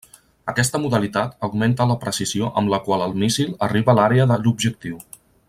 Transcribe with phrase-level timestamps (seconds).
[0.51, 4.99] Aquesta modalitat augmenta la precisió amb la qual el míssil arriba l'àrea de l'objectiu.